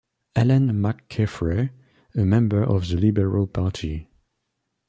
[0.35, 1.69] Helen McCaffrey,
[2.15, 4.09] a member of the Liberal Party.